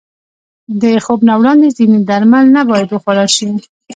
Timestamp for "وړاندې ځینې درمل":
1.39-2.45